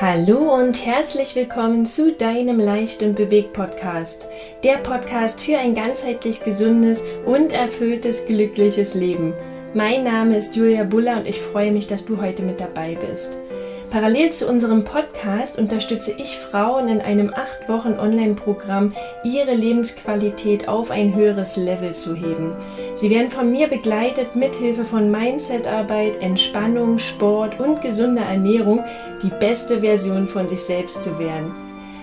Hallo 0.00 0.54
und 0.54 0.86
herzlich 0.86 1.36
willkommen 1.36 1.84
zu 1.84 2.10
deinem 2.10 2.58
Leicht 2.58 3.02
und 3.02 3.16
Bewegt 3.16 3.52
Podcast. 3.52 4.30
Der 4.64 4.78
Podcast 4.78 5.42
für 5.42 5.58
ein 5.58 5.74
ganzheitlich 5.74 6.42
gesundes 6.42 7.04
und 7.26 7.52
erfülltes, 7.52 8.24
glückliches 8.24 8.94
Leben. 8.94 9.34
Mein 9.74 10.04
Name 10.04 10.38
ist 10.38 10.56
Julia 10.56 10.84
Buller 10.84 11.18
und 11.18 11.26
ich 11.26 11.38
freue 11.38 11.70
mich, 11.70 11.86
dass 11.86 12.06
du 12.06 12.18
heute 12.18 12.42
mit 12.42 12.62
dabei 12.62 12.94
bist. 12.94 13.42
Parallel 13.90 14.30
zu 14.30 14.48
unserem 14.48 14.84
Podcast 14.84 15.58
unterstütze 15.58 16.12
ich 16.12 16.36
Frauen 16.36 16.86
in 16.86 17.00
einem 17.00 17.34
8 17.34 17.68
Wochen 17.68 17.98
Online-Programm, 17.98 18.92
ihre 19.24 19.52
Lebensqualität 19.52 20.68
auf 20.68 20.92
ein 20.92 21.16
höheres 21.16 21.56
Level 21.56 21.92
zu 21.92 22.14
heben. 22.14 22.54
Sie 22.94 23.10
werden 23.10 23.30
von 23.30 23.50
mir 23.50 23.66
begleitet 23.66 24.36
mit 24.36 24.54
Hilfe 24.54 24.84
von 24.84 25.10
Mindset-Arbeit, 25.10 26.22
Entspannung, 26.22 26.98
Sport 26.98 27.58
und 27.58 27.82
gesunder 27.82 28.22
Ernährung, 28.22 28.84
die 29.24 29.32
beste 29.40 29.80
Version 29.80 30.28
von 30.28 30.48
sich 30.48 30.60
selbst 30.60 31.02
zu 31.02 31.18
werden. 31.18 31.50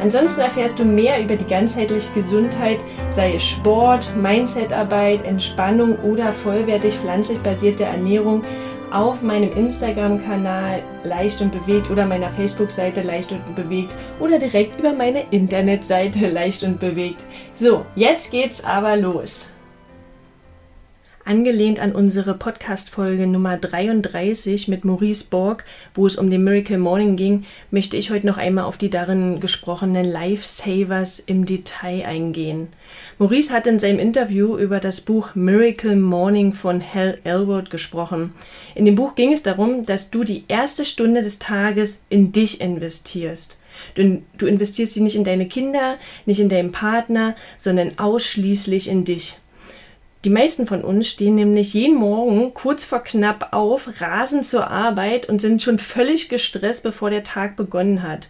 Ansonsten 0.03 0.41
erfährst 0.41 0.80
du 0.80 0.84
mehr 0.84 1.21
über 1.21 1.38
die 1.38 1.48
ganzheitliche 1.48 2.11
Gesundheit, 2.13 2.80
sei 3.07 3.35
es 3.35 3.44
Sport, 3.48 4.13
Mindsetarbeit, 4.17 5.23
Entspannung 5.23 5.98
oder 5.99 6.34
vollwertig 6.34 6.94
pflanzlich 6.95 7.39
basierte 7.39 7.85
Ernährung 7.85 8.44
auf 8.91 9.21
meinem 9.21 9.53
Instagram-Kanal 9.53 10.84
Leicht 11.05 11.39
und 11.39 11.53
Bewegt 11.53 11.89
oder 11.89 12.05
meiner 12.05 12.30
Facebook-Seite 12.30 13.02
Leicht 13.02 13.31
und 13.31 13.55
Bewegt 13.55 13.95
oder 14.20 14.39
direkt 14.39 14.77
über 14.77 14.91
meine 14.91 15.23
Internetseite 15.31 16.27
Leicht 16.27 16.63
und 16.63 16.81
Bewegt. 16.81 17.23
So, 17.53 17.85
jetzt 17.95 18.30
geht's 18.30 18.61
aber 18.61 18.97
los. 18.97 19.52
Angelehnt 21.25 21.79
an 21.79 21.93
unsere 21.93 22.33
Podcast-Folge 22.33 23.27
Nummer 23.27 23.55
33 23.55 24.67
mit 24.67 24.83
Maurice 24.83 25.23
Borg, 25.29 25.63
wo 25.93 26.05
es 26.05 26.17
um 26.17 26.29
den 26.29 26.43
Miracle 26.43 26.77
Morning 26.77 27.16
ging, 27.16 27.45
möchte 27.71 27.95
ich 27.95 28.11
heute 28.11 28.27
noch 28.27 28.38
einmal 28.38 28.66
auf 28.66 28.77
die 28.77 28.89
darin 28.89 29.39
gesprochenen 29.39 30.03
Lifesavers 30.03 31.19
im 31.19 31.45
Detail 31.45 32.05
eingehen. 32.05 32.67
Maurice 33.19 33.53
hat 33.53 33.67
in 33.67 33.79
seinem 33.79 33.99
Interview 33.99 34.57
über 34.57 34.81
das 34.81 34.99
Buch 34.99 35.33
Miracle 35.33 35.95
Morning 35.95 36.51
von 36.51 36.81
Hal 36.81 37.17
Elwood 37.23 37.69
gesprochen. 37.69 38.33
In 38.75 38.83
dem 38.83 38.95
Buch 38.95 39.16
ging 39.16 39.31
es 39.31 39.44
darum, 39.44 39.85
dass 39.85 40.11
du 40.11 40.25
die 40.25 40.44
erste 40.49 40.83
Stunde 40.83 41.21
des 41.21 41.39
Tages 41.39 42.03
in 42.09 42.33
dich 42.33 42.59
investierst. 42.59 43.59
Du, 43.95 44.21
du 44.38 44.45
investierst 44.45 44.94
sie 44.94 45.01
nicht 45.01 45.16
in 45.16 45.23
deine 45.23 45.47
Kinder, 45.47 45.95
nicht 46.25 46.41
in 46.41 46.49
deinen 46.49 46.73
Partner, 46.73 47.33
sondern 47.57 47.97
ausschließlich 47.97 48.89
in 48.89 49.05
dich. 49.05 49.38
Die 50.25 50.29
meisten 50.29 50.67
von 50.67 50.83
uns 50.85 51.09
stehen 51.09 51.35
nämlich 51.35 51.73
jeden 51.73 51.97
Morgen 51.97 52.53
kurz 52.53 52.85
vor 52.85 53.03
knapp 53.03 53.49
auf, 53.52 53.99
rasen 53.99 54.41
zur 54.41 54.71
Arbeit 54.71 55.27
und 55.27 55.41
sind 55.41 55.61
schon 55.61 55.79
völlig 55.79 56.29
gestresst, 56.29 56.83
bevor 56.83 57.09
der 57.09 57.23
Tag 57.23 57.57
begonnen 57.57 58.03
hat. 58.03 58.29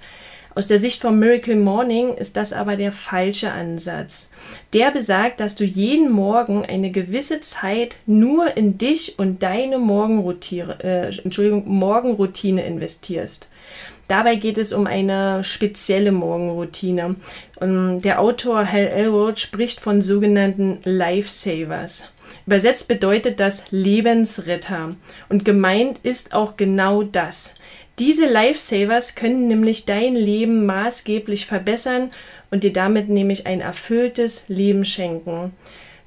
Aus 0.56 0.68
der 0.68 0.80
Sicht 0.80 1.02
vom 1.02 1.18
Miracle 1.20 1.56
Morning 1.56 2.14
ist 2.16 2.36
das 2.36 2.54
aber 2.54 2.76
der 2.78 2.92
falsche 2.92 3.52
Ansatz. 3.52 4.32
Der 4.74 4.92
besagt, 4.92 5.40
dass 5.40 5.56
du 5.56 5.64
jeden 5.64 6.12
Morgen 6.12 6.66
eine 6.66 6.92
gewisse 6.92 7.42
Zeit 7.42 7.98
nur 8.06 8.56
in 8.56 8.78
dich 8.78 9.18
und 9.18 9.42
deine 9.42 9.80
Morgenroutine, 9.80 10.84
äh, 10.84 11.22
Entschuldigung, 11.24 11.68
Morgenroutine 11.68 12.66
investierst. 12.66 13.50
Dabei 14.08 14.36
geht 14.36 14.58
es 14.58 14.74
um 14.74 14.86
eine 14.86 15.44
spezielle 15.44 16.12
Morgenroutine. 16.12 17.16
Und 17.56 18.02
der 18.02 18.20
Autor 18.20 18.70
Hal 18.70 18.88
Elwood 18.88 19.40
spricht 19.40 19.80
von 19.80 20.02
sogenannten 20.02 20.80
Lifesavers. 20.84 22.12
Übersetzt 22.46 22.88
bedeutet 22.88 23.40
das 23.40 23.72
Lebensretter. 23.72 24.96
Und 25.30 25.46
gemeint 25.46 26.00
ist 26.04 26.34
auch 26.34 26.58
genau 26.58 27.04
das. 27.04 27.56
Diese 28.00 28.28
Lifesavers 28.28 29.16
können 29.16 29.48
nämlich 29.48 29.86
dein 29.86 30.16
Leben 30.16 30.66
maßgeblich 30.66 31.46
verbessern 31.46 32.12
und 32.50 32.64
dir 32.64 32.74
damit 32.74 33.08
nämlich 33.08 33.46
ein 33.46 33.62
erfülltes 33.62 34.46
Leben 34.48 34.84
schenken. 34.84 35.54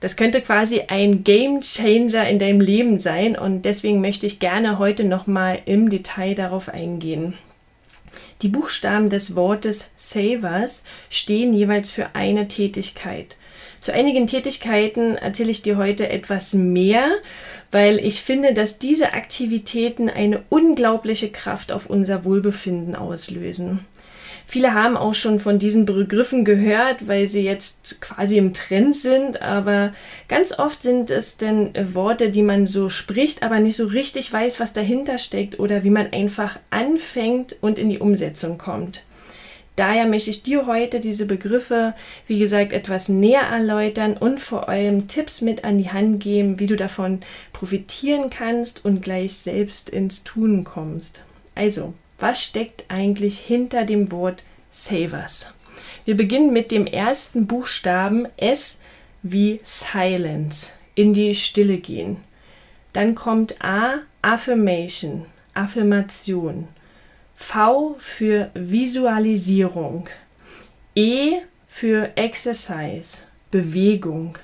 Das 0.01 0.17
könnte 0.17 0.43
quasi 0.43 0.83
ein 0.89 1.25
Game 1.25 1.61
Changer 1.61 2.29
in 2.29 2.39
deinem 2.39 2.61
Leben 2.61 2.99
sein 2.99 3.37
und 3.37 3.63
deswegen 3.63 4.01
möchte 4.01 4.27
ich 4.27 4.41
gerne 4.41 4.79
heute 4.79 5.05
nochmal 5.05 5.61
im 5.65 5.89
Detail 5.89 6.35
darauf 6.35 6.69
eingehen. 6.69 7.35
Die 8.43 8.49
Buchstaben 8.49 9.09
des 9.09 9.35
Wortes 9.35 9.91
Savers 9.97 10.85
stehen 11.09 11.55
jeweils 11.55 11.91
für 11.91 12.15
eine 12.15 12.49
Tätigkeit. 12.49 13.37
Zu 13.81 13.93
einigen 13.93 14.27
Tätigkeiten 14.27 15.17
erzähle 15.17 15.51
ich 15.51 15.63
dir 15.63 15.77
heute 15.77 16.09
etwas 16.09 16.55
mehr, 16.55 17.09
weil 17.71 17.99
ich 17.99 18.21
finde, 18.21 18.53
dass 18.53 18.79
diese 18.79 19.13
Aktivitäten 19.13 20.11
eine 20.11 20.43
unglaubliche 20.49 21.31
Kraft 21.31 21.73
auf 21.73 21.89
unser 21.89 22.25
Wohlbefinden 22.25 22.97
auslösen. 22.97 23.87
Viele 24.49 24.75
haben 24.75 24.97
auch 24.97 25.13
schon 25.13 25.41
von 25.41 25.59
diesen 25.59 25.87
Begriffen 25.87 26.45
gehört, 26.45 27.09
weil 27.09 27.27
sie 27.27 27.43
jetzt 27.43 28.01
quasi 28.01 28.39
im 28.39 28.53
Trend 28.53 28.95
sind, 28.95 29.43
aber 29.43 29.93
ganz 30.29 30.57
oft 30.57 30.83
sind 30.83 31.11
es 31.11 31.37
denn 31.37 31.73
Worte, 31.95 32.31
die 32.31 32.43
man 32.43 32.65
so 32.67 32.89
spricht, 32.89 33.43
aber 33.43 33.59
nicht 33.59 33.75
so 33.75 33.87
richtig 33.87 34.33
weiß, 34.33 34.61
was 34.61 34.73
dahinter 34.73 35.19
steckt 35.19 35.59
oder 35.59 35.83
wie 35.83 35.91
man 35.91 36.13
einfach 36.13 36.61
anfängt 36.71 37.57
und 37.61 37.77
in 37.77 37.89
die 37.89 37.99
Umsetzung 37.99 38.57
kommt. 38.57 39.03
Daher 39.75 40.07
möchte 40.07 40.31
ich 40.31 40.45
dir 40.45 40.67
heute 40.67 41.01
diese 41.01 41.27
Begriffe, 41.27 41.93
wie 42.29 42.39
gesagt, 42.39 42.73
etwas 42.73 43.09
näher 43.09 43.43
erläutern 43.43 44.17
und 44.17 44.39
vor 44.39 44.69
allem 44.69 45.09
Tipps 45.09 45.43
mit 45.43 45.65
an 45.65 45.77
die 45.77 45.91
Hand 45.91 46.23
geben, 46.23 46.61
wie 46.61 46.69
du 46.69 46.77
davon 46.77 47.21
profitieren 47.53 48.31
kannst 48.31 48.85
und 48.85 49.03
gleich 49.03 49.35
selbst 49.35 49.91
ins 49.91 50.23
Tun 50.23 50.63
kommst. 50.63 51.23
Also, 51.57 51.95
was 52.19 52.43
steckt 52.43 52.85
eigentlich 52.89 53.39
hinter 53.39 53.85
dem 53.85 54.11
Wort 54.11 54.43
Savers? 54.71 55.53
Wir 56.05 56.17
beginnen 56.17 56.53
mit 56.53 56.71
dem 56.71 56.87
ersten 56.87 57.47
Buchstaben 57.47 58.29
S 58.37 58.83
wie 59.23 59.61
Silence, 59.65 60.73
in 60.95 61.13
die 61.13 61.35
Stille 61.35 61.79
gehen. 61.79 62.19
Dann 62.93 63.15
kommt 63.15 63.63
A, 63.63 64.03
Affirmation, 64.23 65.27
Affirmation. 65.53 66.69
V 67.35 67.97
für 67.99 68.51
Visualisierung. 68.55 70.09
E 70.95 71.41
für 71.67 72.17
Exercise, 72.17 73.23
Bewegung. 73.51 74.39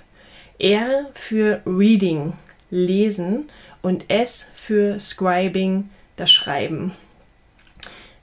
R 0.58 1.08
für 1.14 1.62
Reading, 1.64 2.34
Lesen. 2.70 3.48
Und 3.80 4.10
S 4.10 4.48
für 4.54 5.00
Scribing, 5.00 5.88
das 6.16 6.30
Schreiben. 6.30 6.92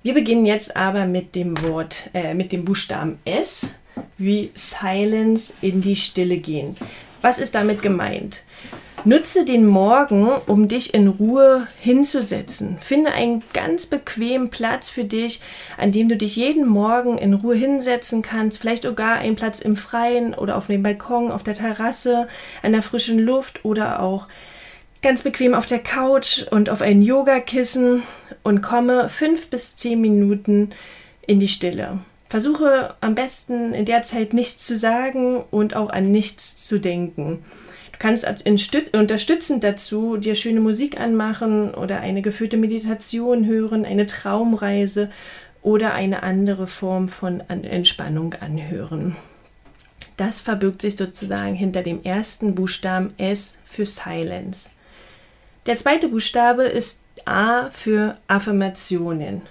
Wir 0.02 0.14
beginnen 0.14 0.46
jetzt 0.46 0.78
aber 0.78 1.06
mit 1.06 1.36
dem 1.36 1.62
Wort, 1.62 2.10
äh, 2.14 2.34
mit 2.34 2.54
dem 2.54 2.64
Buchstaben 2.64 3.20
S, 3.26 3.76
wie 4.18 4.50
Silence 4.56 5.54
in 5.62 5.82
die 5.82 5.98
Stille 5.98 6.38
gehen. 6.38 6.78
Was 7.22 7.38
ist 7.38 7.54
damit 7.54 7.82
gemeint? 7.82 8.44
Nutze 9.04 9.44
den 9.44 9.66
Morgen, 9.66 10.30
um 10.48 10.70
dich 10.70 10.94
in 10.94 11.10
Ruhe 11.10 11.68
hinzusetzen. 11.80 12.78
Finde 12.80 13.12
einen 13.12 13.44
ganz 13.52 13.88
bequemen 13.88 14.50
Platz 14.50 14.90
für 14.90 15.04
dich, 15.04 15.42
an 15.78 15.92
dem 15.92 16.08
du 16.08 16.16
dich 16.16 16.38
jeden 16.38 16.66
Morgen 16.66 17.18
in 17.18 17.34
Ruhe 17.34 17.56
hinsetzen 17.56 18.22
kannst. 18.22 18.58
Vielleicht 18.58 18.84
sogar 18.84 19.16
einen 19.16 19.36
Platz 19.36 19.60
im 19.60 19.76
Freien 19.76 20.34
oder 20.34 20.56
auf 20.56 20.68
dem 20.68 20.82
Balkon, 20.82 21.30
auf 21.30 21.44
der 21.44 21.56
Terrasse, 21.56 22.30
an 22.62 22.72
der 22.72 22.84
frischen 22.84 23.20
Luft 23.20 23.66
oder 23.66 24.02
auch 24.02 24.28
ganz 25.02 25.24
bequem 25.24 25.54
auf 25.54 25.66
der 25.66 25.80
Couch 25.80 26.44
und 26.52 26.70
auf 26.70 26.82
ein 26.82 27.02
Yogakissen 27.02 28.04
und 28.50 28.64
komme 28.64 29.10
fünf 29.10 29.52
bis 29.52 29.76
zehn 29.76 30.02
Minuten 30.02 30.72
in 31.22 31.40
die 31.40 31.48
Stille. 31.48 32.00
Versuche 32.30 32.96
am 33.00 33.14
besten 33.14 33.76
in 33.76 33.86
der 33.86 34.02
Zeit 34.02 34.34
nichts 34.34 34.66
zu 34.66 34.76
sagen 34.76 35.44
und 35.52 35.76
auch 35.76 35.92
an 35.92 36.10
nichts 36.10 36.66
zu 36.66 36.80
denken. 36.80 37.46
Du 37.92 38.00
kannst 38.00 38.26
unterstützend 38.96 39.64
dazu 39.64 40.18
dir 40.18 40.34
schöne 40.34 40.62
Musik 40.62 41.00
anmachen 41.00 41.76
oder 41.76 42.00
eine 42.00 42.24
geführte 42.24 42.58
Meditation 42.58 43.46
hören, 43.46 43.86
eine 43.86 44.08
Traumreise 44.08 45.12
oder 45.62 45.94
eine 45.94 46.24
andere 46.24 46.66
Form 46.66 47.08
von 47.08 47.42
Entspannung 47.42 48.34
anhören. 48.34 49.16
Das 50.18 50.42
verbirgt 50.42 50.82
sich 50.82 50.96
sozusagen 50.96 51.54
hinter 51.54 51.84
dem 51.84 52.02
ersten 52.02 52.56
Buchstaben 52.56 53.14
S 53.20 53.60
für 53.64 53.86
Silence. 53.86 54.72
Der 55.68 55.76
zweite 55.76 56.08
Buchstabe 56.08 56.64
ist 56.64 57.02
A 57.30 57.70
für 57.70 58.18
Affirmationen. 58.28 59.44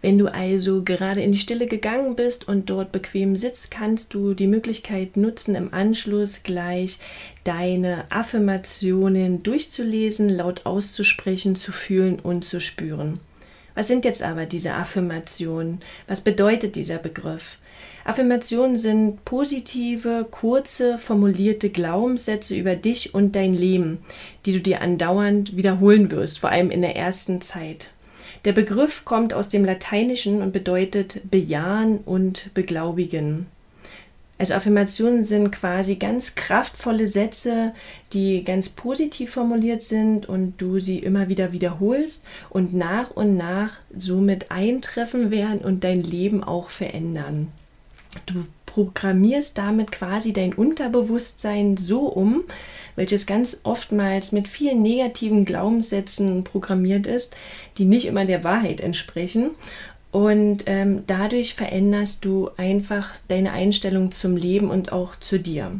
Wenn 0.00 0.16
du 0.16 0.26
also 0.28 0.82
gerade 0.82 1.20
in 1.20 1.32
die 1.32 1.38
Stille 1.38 1.66
gegangen 1.66 2.16
bist 2.16 2.48
und 2.48 2.70
dort 2.70 2.90
bequem 2.90 3.36
sitzt, 3.36 3.70
kannst 3.70 4.14
du 4.14 4.32
die 4.32 4.46
Möglichkeit 4.46 5.18
nutzen, 5.18 5.54
im 5.54 5.74
Anschluss 5.74 6.44
gleich 6.44 6.96
deine 7.44 8.10
Affirmationen 8.10 9.42
durchzulesen, 9.42 10.30
laut 10.30 10.64
auszusprechen, 10.64 11.56
zu 11.56 11.72
fühlen 11.72 12.18
und 12.18 12.46
zu 12.46 12.58
spüren. 12.58 13.20
Was 13.74 13.86
sind 13.86 14.06
jetzt 14.06 14.22
aber 14.22 14.46
diese 14.46 14.72
Affirmationen? 14.72 15.82
Was 16.08 16.22
bedeutet 16.22 16.74
dieser 16.76 16.96
Begriff? 16.96 17.58
Affirmationen 18.04 18.76
sind 18.76 19.24
positive, 19.24 20.26
kurze, 20.30 20.98
formulierte 20.98 21.68
Glaubenssätze 21.68 22.56
über 22.56 22.74
dich 22.74 23.14
und 23.14 23.36
dein 23.36 23.54
Leben, 23.54 23.98
die 24.46 24.52
du 24.52 24.60
dir 24.60 24.80
andauernd 24.80 25.56
wiederholen 25.56 26.10
wirst, 26.10 26.38
vor 26.38 26.50
allem 26.50 26.70
in 26.70 26.82
der 26.82 26.96
ersten 26.96 27.40
Zeit. 27.40 27.90
Der 28.46 28.52
Begriff 28.52 29.04
kommt 29.04 29.34
aus 29.34 29.50
dem 29.50 29.64
Lateinischen 29.64 30.40
und 30.40 30.52
bedeutet 30.52 31.20
bejahen 31.30 31.98
und 31.98 32.54
beglaubigen. 32.54 33.46
Also 34.38 34.54
Affirmationen 34.54 35.22
sind 35.22 35.52
quasi 35.52 35.96
ganz 35.96 36.34
kraftvolle 36.34 37.06
Sätze, 37.06 37.74
die 38.14 38.42
ganz 38.42 38.70
positiv 38.70 39.32
formuliert 39.32 39.82
sind 39.82 40.26
und 40.26 40.54
du 40.56 40.80
sie 40.80 41.00
immer 41.00 41.28
wieder 41.28 41.52
wiederholst 41.52 42.24
und 42.48 42.72
nach 42.72 43.10
und 43.10 43.36
nach 43.36 43.72
somit 43.94 44.50
eintreffen 44.50 45.30
werden 45.30 45.58
und 45.58 45.84
dein 45.84 46.02
Leben 46.02 46.42
auch 46.42 46.70
verändern. 46.70 47.48
Du 48.26 48.44
programmierst 48.66 49.58
damit 49.58 49.92
quasi 49.92 50.32
dein 50.32 50.52
Unterbewusstsein 50.52 51.76
so 51.76 52.06
um, 52.06 52.44
welches 52.96 53.26
ganz 53.26 53.60
oftmals 53.62 54.32
mit 54.32 54.48
vielen 54.48 54.82
negativen 54.82 55.44
Glaubenssätzen 55.44 56.44
programmiert 56.44 57.06
ist, 57.06 57.36
die 57.78 57.84
nicht 57.84 58.06
immer 58.06 58.24
der 58.24 58.44
Wahrheit 58.44 58.80
entsprechen. 58.80 59.50
Und 60.12 60.64
ähm, 60.66 61.04
dadurch 61.06 61.54
veränderst 61.54 62.24
du 62.24 62.50
einfach 62.56 63.16
deine 63.28 63.52
Einstellung 63.52 64.10
zum 64.10 64.36
Leben 64.36 64.70
und 64.70 64.92
auch 64.92 65.14
zu 65.16 65.38
dir. 65.38 65.72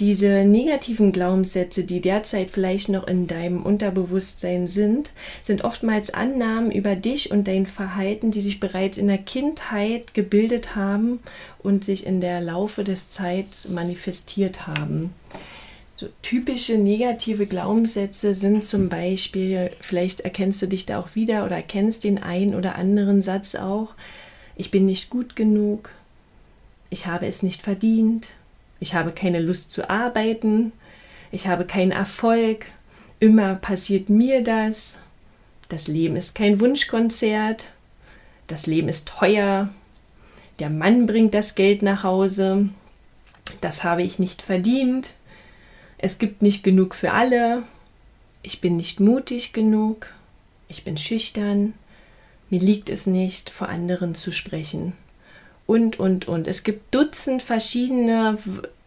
Diese 0.00 0.44
negativen 0.44 1.10
Glaubenssätze, 1.10 1.82
die 1.82 2.00
derzeit 2.00 2.50
vielleicht 2.50 2.88
noch 2.88 3.08
in 3.08 3.26
deinem 3.26 3.64
Unterbewusstsein 3.64 4.68
sind, 4.68 5.10
sind 5.42 5.64
oftmals 5.64 6.14
Annahmen 6.14 6.70
über 6.70 6.94
dich 6.94 7.32
und 7.32 7.48
dein 7.48 7.66
Verhalten, 7.66 8.30
die 8.30 8.40
sich 8.40 8.60
bereits 8.60 8.96
in 8.96 9.08
der 9.08 9.18
Kindheit 9.18 10.14
gebildet 10.14 10.76
haben 10.76 11.18
und 11.58 11.84
sich 11.84 12.06
in 12.06 12.20
der 12.20 12.40
Laufe 12.40 12.84
des 12.84 13.08
Zeit 13.08 13.66
manifestiert 13.70 14.68
haben. 14.68 15.12
So 15.96 16.06
typische 16.22 16.78
negative 16.78 17.46
Glaubenssätze 17.46 18.34
sind 18.34 18.62
zum 18.62 18.88
Beispiel, 18.88 19.72
vielleicht 19.80 20.20
erkennst 20.20 20.62
du 20.62 20.68
dich 20.68 20.86
da 20.86 21.00
auch 21.00 21.16
wieder 21.16 21.44
oder 21.44 21.56
erkennst 21.56 22.04
den 22.04 22.22
einen 22.22 22.54
oder 22.54 22.76
anderen 22.76 23.20
Satz 23.20 23.56
auch, 23.56 23.96
ich 24.54 24.70
bin 24.70 24.86
nicht 24.86 25.10
gut 25.10 25.34
genug, 25.34 25.90
ich 26.88 27.06
habe 27.06 27.26
es 27.26 27.42
nicht 27.42 27.62
verdient, 27.62 28.34
ich 28.80 28.94
habe 28.94 29.12
keine 29.12 29.40
Lust 29.40 29.70
zu 29.70 29.88
arbeiten, 29.88 30.72
ich 31.30 31.46
habe 31.46 31.64
keinen 31.66 31.92
Erfolg, 31.92 32.66
immer 33.20 33.54
passiert 33.56 34.08
mir 34.08 34.42
das, 34.42 35.02
das 35.68 35.88
Leben 35.88 36.16
ist 36.16 36.34
kein 36.34 36.60
Wunschkonzert, 36.60 37.72
das 38.46 38.66
Leben 38.66 38.88
ist 38.88 39.08
teuer, 39.08 39.68
der 40.58 40.70
Mann 40.70 41.06
bringt 41.06 41.34
das 41.34 41.54
Geld 41.54 41.82
nach 41.82 42.02
Hause, 42.02 42.68
das 43.60 43.84
habe 43.84 44.02
ich 44.02 44.18
nicht 44.18 44.42
verdient, 44.42 45.14
es 45.98 46.18
gibt 46.18 46.42
nicht 46.42 46.62
genug 46.62 46.94
für 46.94 47.12
alle. 47.12 47.64
Ich 48.42 48.60
bin 48.60 48.76
nicht 48.76 49.00
mutig 49.00 49.52
genug. 49.52 50.06
Ich 50.68 50.84
bin 50.84 50.96
schüchtern. 50.96 51.74
Mir 52.50 52.60
liegt 52.60 52.88
es 52.88 53.06
nicht, 53.06 53.50
vor 53.50 53.68
anderen 53.68 54.14
zu 54.14 54.30
sprechen. 54.30 54.92
Und, 55.68 56.00
und, 56.00 56.26
und. 56.26 56.48
Es 56.48 56.64
gibt 56.64 56.94
Dutzend 56.94 57.42
verschiedene 57.42 58.38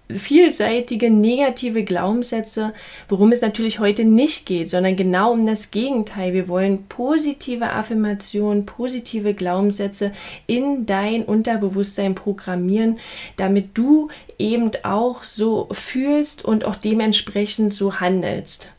vielseitige 0.09 1.11
negative 1.11 1.83
Glaubenssätze, 1.83 2.73
worum 3.07 3.31
es 3.31 3.41
natürlich 3.41 3.77
heute 3.77 4.03
nicht 4.03 4.47
geht, 4.47 4.67
sondern 4.67 4.95
genau 4.95 5.31
um 5.31 5.45
das 5.45 5.69
Gegenteil. 5.69 6.33
Wir 6.33 6.47
wollen 6.47 6.85
positive 6.87 7.71
Affirmationen, 7.71 8.65
positive 8.65 9.35
Glaubenssätze 9.35 10.11
in 10.47 10.87
dein 10.87 11.23
Unterbewusstsein 11.23 12.15
programmieren, 12.15 12.97
damit 13.37 13.77
du 13.77 14.09
eben 14.39 14.71
auch 14.81 15.23
so 15.23 15.69
fühlst 15.71 16.43
und 16.43 16.65
auch 16.65 16.75
dementsprechend 16.75 17.75
so 17.75 17.99
handelst. 17.99 18.71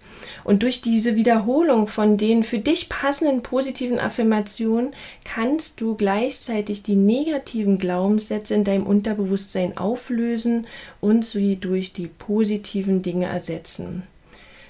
Und 0.44 0.62
durch 0.62 0.80
diese 0.80 1.16
Wiederholung 1.16 1.86
von 1.86 2.16
den 2.16 2.42
für 2.42 2.58
dich 2.58 2.88
passenden 2.88 3.42
positiven 3.42 3.98
Affirmationen 3.98 4.92
kannst 5.24 5.80
du 5.80 5.94
gleichzeitig 5.94 6.82
die 6.82 6.96
negativen 6.96 7.78
Glaubenssätze 7.78 8.54
in 8.54 8.64
deinem 8.64 8.86
Unterbewusstsein 8.86 9.76
auflösen 9.76 10.66
und 11.00 11.24
sie 11.24 11.56
durch 11.56 11.92
die 11.92 12.08
positiven 12.08 13.02
Dinge 13.02 13.26
ersetzen. 13.26 14.02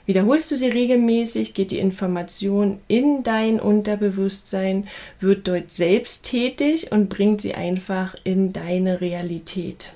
Wiederholst 0.05 0.51
du 0.51 0.57
sie 0.57 0.69
regelmäßig, 0.69 1.55
geht 1.55 1.71
die 1.71 1.79
Information 1.79 2.81
in 2.89 3.23
dein 3.23 3.61
Unterbewusstsein, 3.61 4.89
wird 5.21 5.47
dort 5.47 5.71
selbst 5.71 6.25
tätig 6.25 6.91
und 6.91 7.09
bringt 7.09 7.41
sie 7.41 7.55
einfach 7.55 8.17
in 8.25 8.53
deine 8.53 9.01
Realität. 9.01 9.93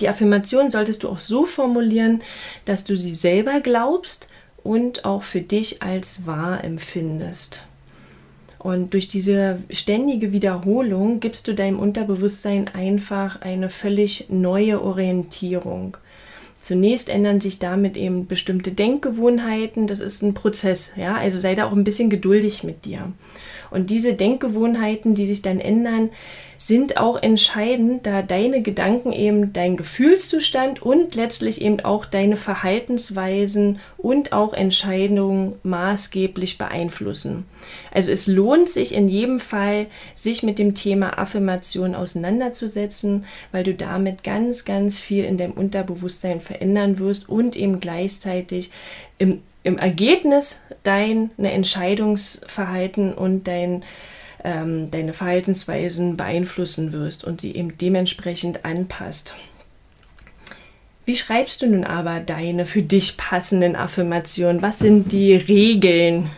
Die 0.00 0.08
Affirmation 0.08 0.70
solltest 0.70 1.02
du 1.02 1.08
auch 1.08 1.18
so 1.18 1.44
formulieren, 1.44 2.22
dass 2.64 2.84
du 2.84 2.96
sie 2.96 3.14
selber 3.14 3.60
glaubst 3.60 4.28
und 4.62 5.04
auch 5.04 5.22
für 5.22 5.40
dich 5.40 5.82
als 5.82 6.26
wahr 6.26 6.62
empfindest. 6.64 7.62
Und 8.58 8.92
durch 8.92 9.08
diese 9.08 9.62
ständige 9.70 10.32
Wiederholung 10.32 11.20
gibst 11.20 11.46
du 11.46 11.54
deinem 11.54 11.78
Unterbewusstsein 11.78 12.68
einfach 12.68 13.40
eine 13.40 13.70
völlig 13.70 14.26
neue 14.30 14.82
Orientierung. 14.82 15.96
Zunächst 16.60 17.08
ändern 17.08 17.40
sich 17.40 17.60
damit 17.60 17.96
eben 17.96 18.26
bestimmte 18.26 18.72
Denkgewohnheiten. 18.72 19.86
Das 19.86 20.00
ist 20.00 20.22
ein 20.22 20.34
Prozess, 20.34 20.94
ja. 20.96 21.16
Also 21.16 21.38
sei 21.38 21.54
da 21.54 21.66
auch 21.68 21.72
ein 21.72 21.84
bisschen 21.84 22.10
geduldig 22.10 22.64
mit 22.64 22.84
dir. 22.84 23.12
Und 23.70 23.90
diese 23.90 24.14
Denkgewohnheiten, 24.14 25.14
die 25.14 25.26
sich 25.26 25.40
dann 25.40 25.60
ändern, 25.60 26.10
sind 26.58 26.96
auch 26.96 27.22
entscheidend, 27.22 28.04
da 28.04 28.20
deine 28.20 28.62
Gedanken 28.62 29.12
eben 29.12 29.52
dein 29.52 29.76
Gefühlszustand 29.76 30.82
und 30.82 31.14
letztlich 31.14 31.60
eben 31.60 31.80
auch 31.80 32.04
deine 32.04 32.36
Verhaltensweisen 32.36 33.78
und 33.96 34.32
auch 34.32 34.52
Entscheidungen 34.52 35.54
maßgeblich 35.62 36.58
beeinflussen. 36.58 37.44
Also 37.92 38.10
es 38.10 38.26
lohnt 38.26 38.68
sich 38.68 38.92
in 38.92 39.08
jedem 39.08 39.38
Fall, 39.38 39.86
sich 40.16 40.42
mit 40.42 40.58
dem 40.58 40.74
Thema 40.74 41.18
Affirmation 41.18 41.94
auseinanderzusetzen, 41.94 43.24
weil 43.52 43.62
du 43.62 43.74
damit 43.74 44.24
ganz, 44.24 44.64
ganz 44.64 44.98
viel 44.98 45.24
in 45.24 45.36
deinem 45.36 45.52
Unterbewusstsein 45.52 46.40
verändern 46.40 46.98
wirst 46.98 47.28
und 47.28 47.54
eben 47.54 47.78
gleichzeitig 47.78 48.72
im, 49.18 49.42
im 49.62 49.78
Ergebnis 49.78 50.62
dein 50.82 51.30
Entscheidungsverhalten 51.38 53.14
und 53.14 53.46
dein 53.46 53.84
ähm, 54.44 54.90
deine 54.90 55.12
Verhaltensweisen 55.12 56.16
beeinflussen 56.16 56.92
wirst 56.92 57.24
und 57.24 57.40
sie 57.40 57.54
eben 57.54 57.76
dementsprechend 57.78 58.64
anpasst. 58.64 59.34
Wie 61.04 61.16
schreibst 61.16 61.62
du 61.62 61.66
nun 61.66 61.84
aber 61.84 62.20
deine 62.20 62.66
für 62.66 62.82
dich 62.82 63.16
passenden 63.16 63.76
Affirmationen? 63.76 64.60
Was 64.60 64.78
sind 64.78 65.12
die 65.12 65.34
Regeln? 65.34 66.30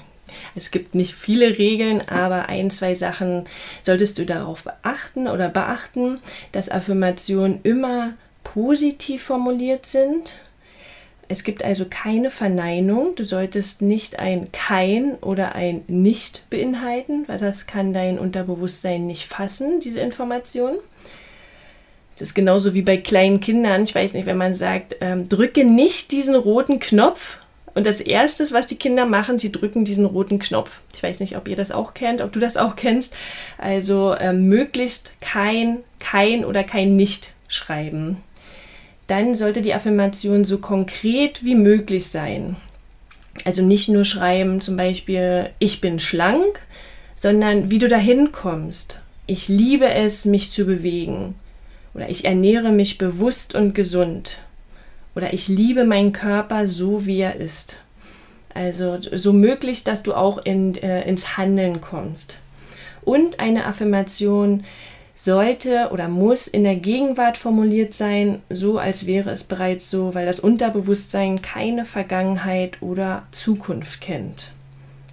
Es 0.55 0.71
gibt 0.71 0.95
nicht 0.95 1.15
viele 1.15 1.59
Regeln, 1.59 2.01
aber 2.09 2.49
ein, 2.49 2.71
zwei 2.71 2.95
Sachen 2.95 3.45
solltest 3.83 4.19
du 4.19 4.27
darauf 4.27 4.65
beachten 4.65 5.27
oder 5.27 5.49
beachten, 5.49 6.21
dass 6.53 6.71
Affirmationen 6.71 7.61
immer 7.63 8.15
positiv 8.45 9.25
formuliert 9.25 9.87
sind 9.87 10.41
es 11.31 11.45
gibt 11.45 11.65
also 11.65 11.87
keine 11.89 12.29
Verneinung. 12.29 13.15
Du 13.15 13.25
solltest 13.25 13.83
nicht 13.83 14.19
ein 14.19 14.51
kein 14.51 15.15
oder 15.15 15.55
ein 15.55 15.83
nicht 15.87 16.51
beinhalten, 16.51 17.23
weil 17.29 17.39
das 17.39 17.69
kann 17.69 17.93
dein 17.93 18.19
Unterbewusstsein 18.19 19.07
nicht 19.07 19.29
fassen, 19.29 19.79
diese 19.79 20.01
Information. 20.01 20.79
Das 22.19 22.31
ist 22.31 22.35
genauso 22.35 22.75
wie 22.75 22.83
bei 22.83 22.97
kleinen 22.97 23.39
Kindern. 23.39 23.85
Ich 23.85 23.95
weiß 23.95 24.13
nicht, 24.15 24.27
wenn 24.27 24.39
man 24.39 24.55
sagt, 24.55 24.97
ähm, 25.01 25.29
drücke 25.29 25.65
nicht 25.65 26.11
diesen 26.11 26.35
roten 26.35 26.81
Knopf. 26.81 27.39
Und 27.75 27.87
das 27.87 28.01
Erste, 28.01 28.45
was 28.51 28.67
die 28.67 28.75
Kinder 28.75 29.07
machen, 29.07 29.39
sie 29.39 29.53
drücken 29.53 29.85
diesen 29.85 30.07
roten 30.07 30.41
Knopf. 30.41 30.81
Ich 30.93 31.01
weiß 31.01 31.21
nicht, 31.21 31.37
ob 31.37 31.47
ihr 31.47 31.55
das 31.55 31.71
auch 31.71 31.95
kennt, 31.95 32.23
ob 32.23 32.33
du 32.33 32.41
das 32.41 32.57
auch 32.57 32.75
kennst. 32.75 33.15
Also 33.57 34.17
ähm, 34.19 34.49
möglichst 34.49 35.15
kein, 35.21 35.85
kein 36.01 36.45
oder 36.45 36.65
kein 36.65 36.97
nicht 36.97 37.31
schreiben 37.47 38.17
dann 39.11 39.35
sollte 39.35 39.61
die 39.63 39.75
Affirmation 39.75 40.45
so 40.45 40.59
konkret 40.59 41.45
wie 41.45 41.57
möglich 41.57 42.07
sein. 42.07 42.57
Also 43.45 43.63
nicht 43.63 43.89
nur 43.89 44.05
schreiben 44.05 44.61
zum 44.61 44.77
Beispiel, 44.77 45.51
ich 45.59 45.81
bin 45.81 45.99
schlank, 45.99 46.61
sondern 47.15 47.71
wie 47.71 47.79
du 47.79 47.89
dahin 47.89 48.33
kommst. 48.33 49.01
Ich 49.27 49.49
liebe 49.49 49.93
es, 49.93 50.25
mich 50.25 50.51
zu 50.51 50.65
bewegen. 50.65 51.35
Oder 51.95 52.09
ich 52.09 52.25
ernähre 52.25 52.71
mich 52.71 52.99
bewusst 52.99 53.55
und 53.55 53.75
gesund. 53.75 54.39
Oder 55.15 55.33
ich 55.33 55.49
liebe 55.49 55.85
meinen 55.85 56.13
Körper 56.13 56.67
so, 56.67 57.07
wie 57.07 57.21
er 57.21 57.37
ist. 57.37 57.79
Also 58.55 58.99
so 59.01 59.33
möglichst, 59.33 59.87
dass 59.87 60.03
du 60.03 60.15
auch 60.15 60.39
in, 60.39 60.75
äh, 60.77 61.09
ins 61.09 61.37
Handeln 61.37 61.81
kommst. 61.81 62.37
Und 63.03 63.41
eine 63.41 63.65
Affirmation, 63.67 64.65
sollte 65.23 65.91
oder 65.93 66.09
muss 66.09 66.47
in 66.49 66.65
der 66.65 66.77
Gegenwart 66.77 67.37
formuliert 67.37 67.93
sein, 67.93 68.41
so 68.49 68.79
als 68.79 69.07
wäre 69.07 69.31
es 69.31 69.45
bereits 69.45 69.91
so, 69.91 70.15
weil 70.15 70.25
das 70.25 70.41
Unterbewusstsein 70.41 71.43
keine 71.43 71.85
Vergangenheit 71.85 72.81
oder 72.81 73.25
Zukunft 73.31 74.01
kennt. 74.01 74.53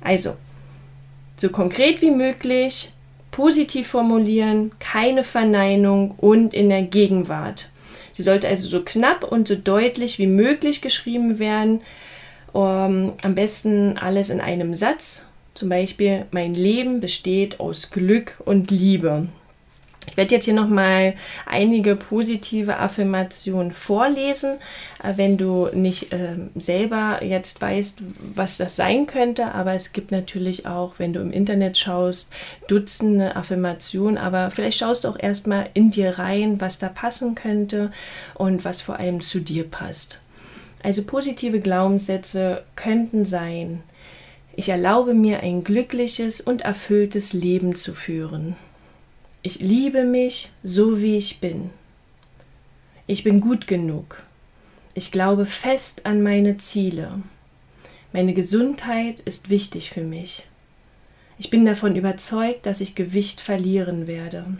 Also, 0.01 0.35
So 1.35 1.49
konkret 1.49 2.01
wie 2.01 2.09
möglich, 2.09 2.93
positiv 3.31 3.89
formulieren, 3.89 4.71
keine 4.79 5.23
Verneinung 5.23 6.11
und 6.17 6.53
in 6.53 6.69
der 6.69 6.83
Gegenwart. 6.83 7.69
Sie 8.13 8.23
sollte 8.23 8.47
also 8.47 8.67
so 8.67 8.83
knapp 8.83 9.23
und 9.23 9.47
so 9.47 9.55
deutlich 9.55 10.17
wie 10.17 10.27
möglich 10.27 10.81
geschrieben 10.81 11.37
werden. 11.37 11.81
Um, 12.53 12.63
ähm, 12.63 13.13
am 13.21 13.35
besten 13.35 13.97
alles 13.99 14.31
in 14.31 14.41
einem 14.41 14.73
Satz. 14.73 15.27
Zum 15.53 15.69
Beispiel, 15.69 16.25
mein 16.31 16.55
Leben 16.55 17.01
besteht 17.01 17.59
aus 17.59 17.91
Glück 17.91 18.37
und 18.45 18.71
Liebe. 18.71 19.27
Ich 20.09 20.17
werde 20.17 20.33
jetzt 20.33 20.45
hier 20.45 20.53
nochmal 20.53 21.13
einige 21.45 21.95
positive 21.95 22.79
Affirmationen 22.79 23.71
vorlesen, 23.71 24.57
äh, 25.03 25.13
wenn 25.15 25.37
du 25.37 25.67
nicht 25.73 26.11
äh, 26.11 26.35
selber 26.55 27.23
jetzt 27.23 27.61
weißt, 27.61 28.01
was 28.33 28.57
das 28.57 28.75
sein 28.75 29.05
könnte. 29.05 29.53
Aber 29.53 29.73
es 29.73 29.93
gibt 29.93 30.11
natürlich 30.11 30.65
auch, 30.65 30.95
wenn 30.97 31.13
du 31.13 31.19
im 31.19 31.31
Internet 31.31 31.77
schaust, 31.77 32.31
Dutzende 32.67 33.35
Affirmationen. 33.35 34.17
Aber 34.17 34.49
vielleicht 34.51 34.79
schaust 34.79 35.03
du 35.03 35.09
auch 35.09 35.19
erstmal 35.19 35.69
in 35.73 35.91
dir 35.91 36.17
rein, 36.17 36.59
was 36.59 36.79
da 36.79 36.89
passen 36.89 37.35
könnte 37.35 37.91
und 38.33 38.65
was 38.65 38.81
vor 38.81 38.99
allem 38.99 39.21
zu 39.21 39.39
dir 39.39 39.65
passt. 39.65 40.21
Also 40.83 41.03
positive 41.03 41.59
Glaubenssätze 41.59 42.63
könnten 42.75 43.25
sein, 43.25 43.83
ich 44.55 44.69
erlaube 44.69 45.13
mir 45.13 45.41
ein 45.41 45.63
glückliches 45.63 46.41
und 46.41 46.61
erfülltes 46.61 47.33
Leben 47.33 47.75
zu 47.75 47.93
führen. 47.93 48.55
Ich 49.47 49.59
liebe 49.59 50.03
mich 50.03 50.49
so, 50.61 50.99
wie 51.01 51.15
ich 51.15 51.39
bin. 51.39 51.69
Ich 53.05 53.23
bin 53.23 53.39
gut 53.39 53.65
genug. 53.65 54.21
Ich 54.93 55.09
glaube 55.09 55.45
fest 55.45 56.05
an 56.05 56.21
meine 56.21 56.57
Ziele. 56.57 57.21
Meine 58.11 58.33
Gesundheit 58.33 59.21
ist 59.21 59.49
wichtig 59.49 59.89
für 59.89 60.01
mich. 60.01 60.45
Ich 61.39 61.49
bin 61.49 61.65
davon 61.65 61.95
überzeugt, 61.95 62.65
dass 62.65 62.81
ich 62.81 62.93
Gewicht 62.93 63.39
verlieren 63.39 64.05
werde. 64.05 64.57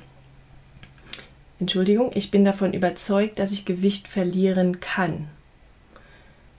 Entschuldigung, 1.60 2.12
ich 2.16 2.32
bin 2.32 2.46
davon 2.46 2.72
überzeugt, 2.72 3.40
dass 3.40 3.52
ich 3.52 3.66
Gewicht 3.66 4.08
verlieren 4.08 4.80
kann. 4.80 5.28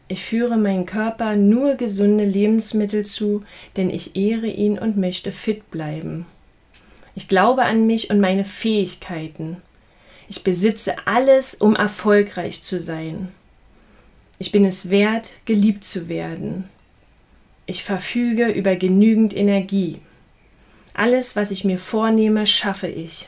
Ich 0.07 0.23
führe 0.23 0.59
meinen 0.59 0.85
Körper 0.85 1.35
nur 1.35 1.77
gesunde 1.77 2.27
Lebensmittel 2.27 3.07
zu, 3.07 3.43
denn 3.79 3.89
ich 3.89 4.17
ehre 4.17 4.49
ihn 4.49 4.79
und 4.79 4.99
möchte 4.99 5.33
fit 5.33 5.71
bleiben. 5.71 6.27
Ich 7.19 7.27
glaube 7.27 7.65
an 7.65 7.85
mich 7.85 8.11
und 8.11 8.21
meine 8.21 8.45
Fähigkeiten. 8.45 9.57
Ich 10.29 10.45
besitze 10.45 11.05
alles, 11.05 11.57
um 11.57 11.75
erfolgreich 11.75 12.63
zu 12.63 12.81
sein. 12.81 13.33
Ich 14.39 14.53
bin 14.53 14.65
es 14.65 14.89
wert, 14.89 15.33
geliebt 15.45 15.83
zu 15.83 16.09
werden. 16.09 16.69
Ich 17.67 17.83
verfüge 17.83 18.47
über 18.51 18.77
genügend 18.77 19.37
Energie. 19.37 19.99
Alles, 20.95 21.35
was 21.35 21.51
ich 21.51 21.65
mir 21.65 21.79
vornehme, 21.81 22.47
schaffe 22.47 22.87
ich. 22.87 23.27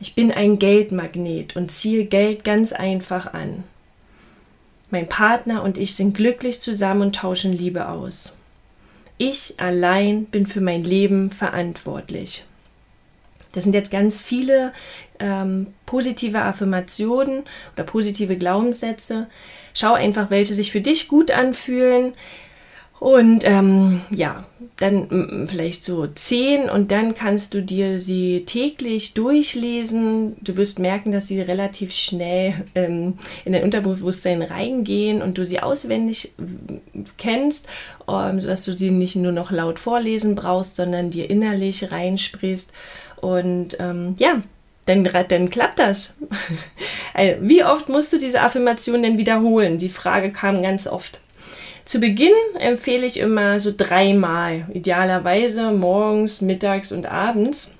Ich 0.00 0.14
bin 0.14 0.32
ein 0.32 0.58
Geldmagnet 0.58 1.56
und 1.56 1.70
ziehe 1.70 2.06
Geld 2.06 2.42
ganz 2.42 2.72
einfach 2.72 3.34
an. 3.34 3.64
Mein 4.88 5.10
Partner 5.10 5.62
und 5.62 5.76
ich 5.76 5.94
sind 5.94 6.14
glücklich 6.14 6.62
zusammen 6.62 7.02
und 7.02 7.16
tauschen 7.16 7.52
Liebe 7.52 7.86
aus. 7.86 8.34
Ich 9.18 9.56
allein 9.58 10.24
bin 10.24 10.46
für 10.46 10.62
mein 10.62 10.84
Leben 10.84 11.28
verantwortlich. 11.30 12.46
Das 13.54 13.64
sind 13.64 13.74
jetzt 13.74 13.90
ganz 13.90 14.20
viele 14.20 14.72
ähm, 15.20 15.68
positive 15.86 16.42
Affirmationen 16.42 17.44
oder 17.74 17.84
positive 17.84 18.36
Glaubenssätze. 18.36 19.28
Schau 19.72 19.94
einfach, 19.94 20.30
welche 20.30 20.54
sich 20.54 20.72
für 20.72 20.80
dich 20.80 21.08
gut 21.08 21.30
anfühlen. 21.30 22.14
Und 23.00 23.44
ähm, 23.46 24.00
ja, 24.14 24.46
dann 24.76 25.46
vielleicht 25.50 25.84
so 25.84 26.06
zehn 26.06 26.70
und 26.70 26.90
dann 26.90 27.14
kannst 27.14 27.52
du 27.52 27.60
dir 27.60 27.98
sie 28.00 28.44
täglich 28.46 29.14
durchlesen. 29.14 30.36
Du 30.40 30.56
wirst 30.56 30.78
merken, 30.78 31.12
dass 31.12 31.26
sie 31.26 31.40
relativ 31.40 31.92
schnell 31.92 32.54
ähm, 32.74 33.18
in 33.44 33.52
dein 33.52 33.64
Unterbewusstsein 33.64 34.42
reingehen 34.42 35.22
und 35.22 35.36
du 35.36 35.44
sie 35.44 35.60
auswendig 35.60 36.32
kennst, 37.18 37.66
ähm, 38.08 38.40
sodass 38.40 38.64
du 38.64 38.76
sie 38.76 38.90
nicht 38.90 39.16
nur 39.16 39.32
noch 39.32 39.50
laut 39.50 39.78
vorlesen 39.78 40.34
brauchst, 40.34 40.76
sondern 40.76 41.10
dir 41.10 41.28
innerlich 41.28 41.90
reinsprichst 41.90 42.72
und 43.20 43.76
ähm, 43.80 44.14
ja, 44.18 44.42
dann, 44.86 45.04
dann 45.28 45.50
klappt 45.50 45.78
das. 45.78 46.14
also, 47.14 47.36
wie 47.40 47.64
oft 47.64 47.88
musst 47.88 48.12
du 48.12 48.18
diese 48.18 48.40
Affirmation 48.40 49.02
denn 49.02 49.18
wiederholen? 49.18 49.78
Die 49.78 49.88
Frage 49.88 50.30
kam 50.30 50.62
ganz 50.62 50.86
oft. 50.86 51.20
Zu 51.84 52.00
Beginn 52.00 52.32
empfehle 52.58 53.06
ich 53.06 53.18
immer 53.18 53.60
so 53.60 53.72
dreimal, 53.76 54.66
idealerweise 54.72 55.70
morgens, 55.70 56.40
mittags 56.40 56.92
und 56.92 57.06
abends 57.06 57.74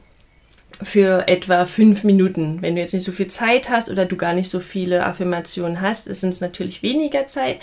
für 0.82 1.26
etwa 1.28 1.64
fünf 1.64 2.04
Minuten. 2.04 2.60
Wenn 2.60 2.74
du 2.74 2.82
jetzt 2.82 2.92
nicht 2.92 3.04
so 3.04 3.12
viel 3.12 3.28
Zeit 3.28 3.70
hast 3.70 3.90
oder 3.90 4.04
du 4.04 4.16
gar 4.16 4.34
nicht 4.34 4.50
so 4.50 4.60
viele 4.60 5.06
Affirmationen 5.06 5.80
hast, 5.80 6.08
ist 6.08 6.22
es 6.22 6.40
natürlich 6.40 6.82
weniger 6.82 7.26
Zeit. 7.26 7.60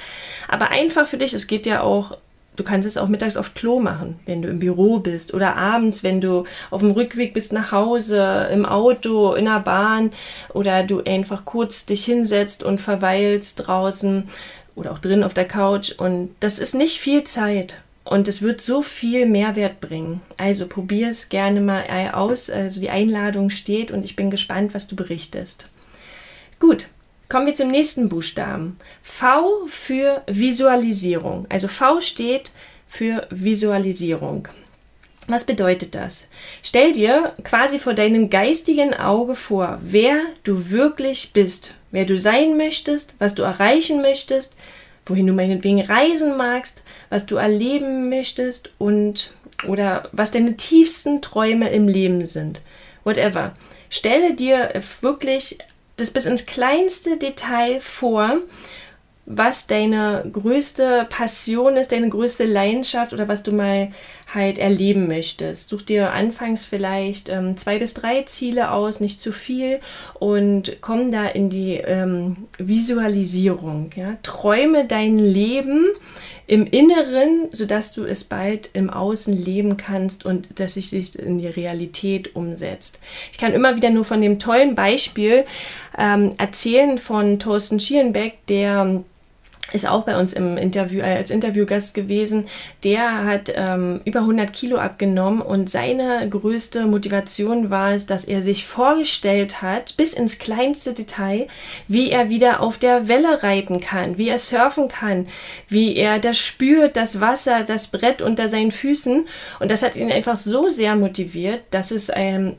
Aber 0.48 0.72
einfach 0.72 1.08
für 1.08 1.18
dich, 1.18 1.34
es 1.34 1.46
geht 1.46 1.66
ja 1.68 1.82
auch 1.82 2.18
Du 2.55 2.63
kannst 2.63 2.88
es 2.88 2.98
auch 2.98 3.08
mittags 3.08 3.38
auf 3.38 3.53
Klo 3.53 3.79
machen, 3.79 4.20
wenn 4.25 4.41
du 4.41 4.50
im 4.50 4.60
Büro 4.60 5.00
bist 5.00 5.34
oder 5.34 5.55
abends, 5.55 6.03
wenn 6.03 6.20
du 6.20 6.43
auf 6.70 6.81
dem 6.81 6.91
Rückweg 6.91 7.34
bist 7.34 7.53
nach 7.53 7.72
Hause, 7.72 8.50
im 8.51 8.65
Auto, 8.65 9.34
in 9.34 9.46
der 9.46 9.62
Bahn 9.62 10.12
oder 10.53 10.84
du 10.84 11.01
einfach 11.03 11.46
kurz 11.46 11.86
dich 11.86 12.03
hinsetzt 12.03 12.63
und 12.63 12.81
verweilst 12.81 13.67
draußen 13.67 14.25
oder 14.75 14.91
auch 14.91 15.00
drin 15.00 15.24
auf 15.24 15.34
der 15.34 15.48
Couch 15.48 15.93
und 15.98 16.36
das 16.39 16.60
ist 16.60 16.75
nicht 16.75 17.00
viel 17.00 17.24
Zeit 17.24 17.77
und 18.03 18.27
es 18.27 18.41
wird 18.41 18.62
so 18.62 18.81
viel 18.81 19.25
Mehrwert 19.25 19.79
bringen. 19.79 20.22
Also 20.38 20.67
probier 20.67 21.10
es 21.10 21.29
gerne 21.29 21.62
mal 21.62 21.86
aus. 22.13 22.50
Also 22.50 22.81
die 22.81 22.89
Einladung 22.89 23.50
steht 23.50 23.91
und 23.91 24.03
ich 24.03 24.15
bin 24.15 24.29
gespannt, 24.31 24.74
was 24.74 24.88
du 24.88 24.96
berichtest. 24.96 25.70
Gut, 26.60 26.88
Kommen 27.32 27.46
wir 27.46 27.54
zum 27.54 27.70
nächsten 27.70 28.10
Buchstaben. 28.10 28.78
V 29.02 29.66
für 29.68 30.22
Visualisierung. 30.28 31.46
Also 31.48 31.70
V 31.70 32.02
steht 32.02 32.52
für 32.90 33.26
Visualisierung. 33.30 34.50
Was 35.28 35.46
bedeutet 35.46 35.96
das? 35.96 36.28
Stell 36.62 36.92
dir 36.92 37.32
quasi 37.46 37.80
vor 37.80 37.94
deinem 37.94 38.30
geistigen 38.30 38.94
Auge 38.94 39.36
vor, 39.36 39.80
wer 39.82 40.24
du 40.44 40.72
wirklich 40.72 41.32
bist, 41.32 41.74
wer 41.92 42.04
du 42.04 42.18
sein 42.18 42.58
möchtest, 42.58 43.14
was 43.18 43.34
du 43.34 43.44
erreichen 43.44 44.02
möchtest, 44.02 44.54
wohin 45.06 45.26
du 45.28 45.32
meinetwegen 45.32 45.80
reisen 45.80 46.36
magst, 46.36 46.84
was 47.10 47.28
du 47.28 47.38
erleben 47.38 48.10
möchtest 48.10 48.72
und 48.78 49.38
oder 49.70 50.10
was 50.12 50.32
deine 50.32 50.58
tiefsten 50.58 51.22
Träume 51.22 51.70
im 51.70 51.88
Leben 51.88 52.26
sind. 52.26 52.62
Whatever. 53.06 53.56
Stelle 53.90 54.34
dir 54.34 54.74
wirklich 55.00 55.60
das 56.01 56.12
bis 56.12 56.25
ins 56.25 56.46
kleinste 56.46 57.17
Detail 57.17 57.79
vor, 57.79 58.39
was 59.25 59.67
deine 59.67 60.25
größte 60.31 61.05
Passion 61.10 61.77
ist, 61.77 61.91
deine 61.91 62.10
größte 62.10 62.43
Leidenschaft 62.43 63.13
oder 63.13 63.27
was 63.27 63.43
du 63.43 63.51
mal 63.51 63.91
halt 64.34 64.58
erleben 64.58 65.08
möchtest. 65.08 65.70
Such 65.70 65.84
dir 65.84 66.12
anfangs 66.12 66.65
vielleicht 66.65 67.29
ähm, 67.29 67.55
zwei 67.55 67.77
bis 67.77 67.93
drei 67.93 68.24
Ziele 68.24 68.72
aus, 68.72 69.00
nicht 69.00 69.20
zu 69.20 69.31
viel 69.31 69.79
und 70.15 70.77
komm 70.81 71.12
da 71.12 71.27
in 71.27 71.50
die 71.50 71.75
ähm, 71.75 72.48
Visualisierung. 72.58 73.91
Ja? 73.96 74.17
Träume 74.24 74.86
dein 74.86 75.20
Leben 75.20 75.86
im 76.51 76.65
Inneren, 76.65 77.48
sodass 77.51 77.93
du 77.93 78.03
es 78.03 78.25
bald 78.25 78.72
im 78.74 78.89
Außen 78.89 79.34
leben 79.34 79.77
kannst 79.77 80.25
und 80.25 80.60
dass 80.60 80.75
es 80.75 80.89
sich 80.89 81.17
in 81.17 81.39
die 81.39 81.48
Realität 81.48 82.36
umsetzt. 82.36 83.00
Ich 83.31 83.38
kann 83.38 83.53
immer 83.53 83.77
wieder 83.77 83.89
nur 83.89 84.03
von 84.03 84.20
dem 84.20 84.38
tollen 84.38 84.75
Beispiel 84.75 85.46
ähm, 85.98 86.34
erzählen 86.38 86.98
von 86.98 87.39
Thorsten 87.39 87.79
Schierenbeck, 87.79 88.46
der 88.48 89.01
ist 89.74 89.88
auch 89.88 90.04
bei 90.04 90.20
uns 90.20 90.34
im 90.34 90.58
Interview 90.58 91.00
äh, 91.00 91.16
als 91.18 91.32
Interviewgast 91.32 91.94
gewesen. 91.94 92.48
Der 92.84 93.25
hat 93.25 93.51
ähm, 93.56 94.01
über 94.06 94.20
100 94.20 94.51
Kilo 94.51 94.78
abgenommen 94.78 95.42
und 95.42 95.70
seine 95.70 96.28
größte 96.30 96.86
Motivation 96.86 97.70
war 97.70 97.94
es, 97.94 98.06
dass 98.06 98.25
er 98.25 98.42
sich 98.42 98.66
vorgestellt 98.66 99.62
hat, 99.62 99.96
bis 99.98 100.13
ins 100.13 100.40
kleinste 100.40 100.94
Detail, 100.94 101.48
wie 101.88 102.12
er 102.12 102.30
wieder 102.30 102.62
auf 102.62 102.78
der 102.78 103.08
Welle 103.08 103.44
reiten 103.44 103.80
kann, 103.80 104.18
wie 104.18 104.30
er 104.30 104.38
surfen 104.38 104.88
kann, 104.88 105.28
wie 105.68 105.96
er 105.96 106.20
das 106.20 106.38
spürt, 106.38 106.96
das 106.98 107.22
Wasser, 107.22 107.63
das 107.63 107.88
Brett 107.88 108.22
unter 108.22 108.50
seinen 108.50 108.72
Füßen. 108.72 109.28
Und 109.60 109.72
das 109.72 109.84
hat 109.84 109.96
ihn 109.96 110.12
einfach 110.12 110.38
so 110.38 110.70
sehr 110.70 110.96
motiviert, 110.96 111.62
dass 111.72 111.92
es 111.92 112.12
ähm, 112.13 112.56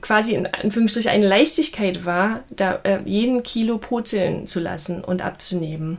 quasi 0.00 0.34
in 0.34 0.46
Anführungsstrichen 0.46 1.10
eine 1.10 1.26
Leichtigkeit 1.26 2.04
war, 2.04 2.42
da 2.54 2.80
äh, 2.82 3.00
jeden 3.04 3.42
Kilo 3.42 3.78
purzeln 3.78 4.46
zu 4.46 4.60
lassen 4.60 5.02
und 5.02 5.22
abzunehmen. 5.22 5.98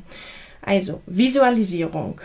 Also 0.62 1.02
Visualisierung. 1.06 2.22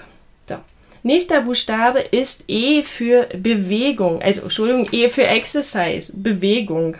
So. 0.48 0.56
Nächster 1.02 1.40
Buchstabe 1.40 2.00
ist 2.00 2.44
E 2.48 2.82
für 2.82 3.28
Bewegung. 3.36 4.20
Also 4.22 4.42
Entschuldigung, 4.42 4.88
E 4.92 5.08
für 5.08 5.26
Exercise, 5.26 6.12
Bewegung. 6.14 6.96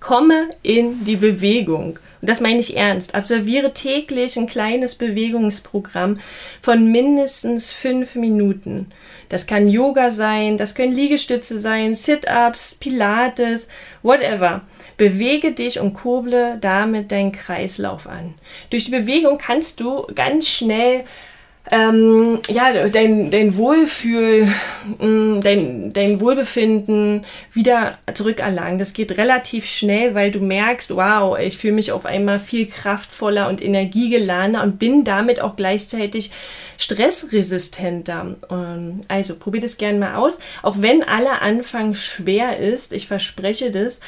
Komme 0.00 0.50
in 0.62 1.04
die 1.04 1.16
Bewegung. 1.16 1.98
Und 2.22 2.28
das 2.28 2.40
meine 2.40 2.60
ich 2.60 2.76
ernst. 2.76 3.14
Absolviere 3.14 3.72
täglich 3.72 4.36
ein 4.36 4.46
kleines 4.46 4.94
Bewegungsprogramm 4.94 6.20
von 6.60 6.90
mindestens 6.90 7.72
fünf 7.72 8.14
Minuten. 8.14 8.92
Das 9.28 9.46
kann 9.46 9.66
Yoga 9.66 10.10
sein, 10.10 10.56
das 10.56 10.74
können 10.74 10.94
Liegestütze 10.94 11.58
sein, 11.58 11.94
Sit-ups, 11.94 12.74
Pilates, 12.74 13.68
whatever. 14.02 14.62
Bewege 14.96 15.52
dich 15.52 15.80
und 15.80 15.94
kurble 15.94 16.58
damit 16.60 17.12
deinen 17.12 17.32
Kreislauf 17.32 18.06
an. 18.06 18.34
Durch 18.70 18.84
die 18.84 18.90
Bewegung 18.90 19.38
kannst 19.38 19.80
du 19.80 20.06
ganz 20.14 20.48
schnell 20.48 21.04
ähm, 21.70 22.40
ja, 22.48 22.88
dein, 22.88 23.30
dein 23.30 23.56
Wohlfühl, 23.56 24.52
mm, 24.98 25.40
dein, 25.40 25.92
dein 25.92 26.20
Wohlbefinden 26.20 27.24
wieder 27.52 27.98
zurückerlangen. 28.12 28.78
Das 28.78 28.94
geht 28.94 29.16
relativ 29.16 29.66
schnell, 29.66 30.14
weil 30.14 30.32
du 30.32 30.40
merkst, 30.40 30.94
wow, 30.96 31.38
ich 31.38 31.56
fühle 31.56 31.74
mich 31.74 31.92
auf 31.92 32.04
einmal 32.04 32.40
viel 32.40 32.66
kraftvoller 32.66 33.48
und 33.48 33.62
energiegeladener 33.62 34.62
und 34.62 34.80
bin 34.80 35.04
damit 35.04 35.40
auch 35.40 35.54
gleichzeitig 35.54 36.32
stressresistenter. 36.78 38.36
Ähm, 38.50 39.00
also 39.06 39.36
probier 39.36 39.60
das 39.60 39.76
gerne 39.76 40.00
mal 40.00 40.16
aus. 40.16 40.40
Auch 40.62 40.76
wenn 40.80 41.04
aller 41.04 41.42
Anfang 41.42 41.94
schwer 41.94 42.58
ist, 42.58 42.92
ich 42.92 43.06
verspreche 43.06 43.70
das. 43.70 44.00